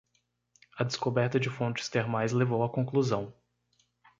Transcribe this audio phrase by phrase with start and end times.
[0.79, 3.31] A descoberta de fontes termais levou à conclusão